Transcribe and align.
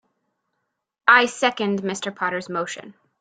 I 1.07 1.27
second 1.27 1.83
Mr. 1.83 2.15
Potter's 2.15 2.49
motion. 2.49 2.95